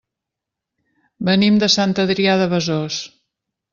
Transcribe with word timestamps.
Venim 1.29 1.59
de 1.65 1.69
Sant 1.75 1.93
Adrià 2.05 2.37
de 2.43 2.49
Besòs. 2.55 2.99